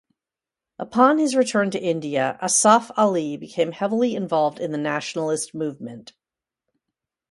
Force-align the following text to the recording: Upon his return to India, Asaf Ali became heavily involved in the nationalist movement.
Upon 0.79 1.19
his 1.19 1.35
return 1.35 1.69
to 1.69 1.79
India, 1.79 2.39
Asaf 2.41 2.89
Ali 2.97 3.37
became 3.37 3.71
heavily 3.71 4.15
involved 4.15 4.57
in 4.59 4.71
the 4.71 4.79
nationalist 4.79 5.53
movement. 5.53 6.13